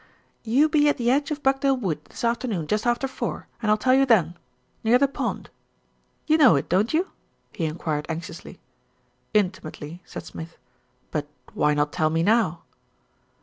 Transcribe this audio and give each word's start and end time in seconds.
"You 0.43 0.67
be 0.67 0.89
at 0.89 0.97
the 0.97 1.11
edge 1.11 1.29
of 1.29 1.43
Buckdale 1.43 1.79
Wood 1.79 2.03
this 2.05 2.23
after 2.23 2.47
noon, 2.47 2.65
just 2.65 2.87
after 2.87 3.07
four, 3.07 3.45
and 3.61 3.69
I'll 3.69 3.77
tell 3.77 3.93
you 3.93 4.03
then. 4.07 4.35
Near 4.83 4.97
the 4.97 5.07
pond. 5.07 5.51
You 6.25 6.39
know 6.39 6.55
it, 6.55 6.67
don't 6.67 6.91
you?" 6.91 7.09
he 7.51 7.65
enquired 7.65 8.07
anxiously. 8.09 8.59
"Intimately," 9.35 10.01
said 10.03 10.25
Smith. 10.25 10.57
"But 11.11 11.27
why 11.53 11.75
not 11.75 11.91
tell 11.93 12.09
me 12.09 12.23
now?" 12.23 12.63